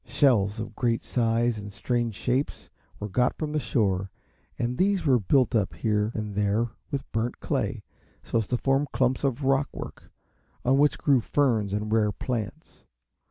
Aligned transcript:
Shells 0.07 0.59
of 0.59 0.73
great 0.75 1.03
size 1.03 1.59
and 1.59 1.71
strange 1.71 2.15
shapes 2.15 2.71
were 2.99 3.07
got 3.07 3.37
from 3.37 3.51
the 3.51 3.59
shore, 3.59 4.09
and 4.57 4.75
these 4.79 5.05
we 5.05 5.19
built 5.19 5.53
up 5.53 5.75
here 5.75 6.11
and 6.15 6.33
there 6.33 6.69
with 6.89 7.11
burnt 7.11 7.39
clay, 7.39 7.83
so 8.23 8.39
as 8.39 8.47
to 8.47 8.57
form 8.57 8.87
clumps 8.91 9.23
of 9.23 9.43
rock 9.43 9.69
work, 9.71 10.09
on 10.65 10.79
which 10.79 10.97
grew 10.97 11.21
ferns 11.21 11.71
and 11.71 11.93
rare 11.93 12.11
plants. 12.11 12.83